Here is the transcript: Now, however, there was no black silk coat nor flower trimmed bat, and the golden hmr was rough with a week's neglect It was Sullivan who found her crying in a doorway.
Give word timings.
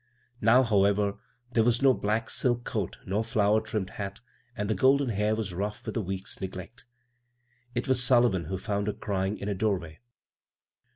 Now, 0.41 0.63
however, 0.63 1.19
there 1.51 1.63
was 1.63 1.83
no 1.83 1.93
black 1.93 2.27
silk 2.31 2.63
coat 2.63 2.97
nor 3.05 3.23
flower 3.23 3.61
trimmed 3.61 3.91
bat, 3.99 4.19
and 4.57 4.67
the 4.67 4.73
golden 4.73 5.09
hmr 5.09 5.37
was 5.37 5.53
rough 5.53 5.85
with 5.85 5.95
a 5.95 6.01
week's 6.01 6.41
neglect 6.41 6.85
It 7.75 7.87
was 7.87 8.03
Sullivan 8.03 8.45
who 8.45 8.57
found 8.57 8.87
her 8.87 8.93
crying 8.93 9.37
in 9.37 9.47
a 9.47 9.53
doorway. 9.53 9.99